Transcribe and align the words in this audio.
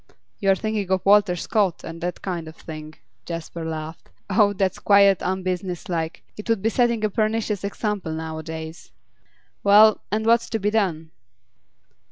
'You 0.39 0.49
are 0.49 0.55
thinking 0.55 0.89
of 0.89 1.05
Walter 1.05 1.35
Scott, 1.35 1.83
and 1.83 2.01
that 2.01 2.23
kind 2.23 2.47
of 2.47 2.55
thing' 2.55 2.95
Jasper 3.23 3.63
laughed. 3.63 4.09
'Oh, 4.31 4.51
that's 4.51 4.79
quite 4.79 5.19
unbusinesslike; 5.19 6.23
it 6.35 6.49
would 6.49 6.63
be 6.63 6.69
setting 6.69 7.03
a 7.05 7.09
pernicious 7.11 7.63
example 7.63 8.11
nowadays. 8.11 8.91
Well, 9.63 10.01
and 10.11 10.25
what's 10.25 10.49
to 10.49 10.59
be 10.59 10.71
done? 10.71 11.11